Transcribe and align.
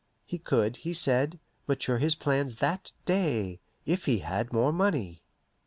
He 0.25 0.39
could, 0.39 0.77
he 0.77 0.93
said, 0.93 1.39
mature 1.67 1.99
his 1.99 2.15
plans 2.15 2.55
that 2.55 2.91
day, 3.05 3.59
if 3.85 4.05
he 4.07 4.17
had 4.17 4.51
more 4.51 4.73
money. 4.73 5.21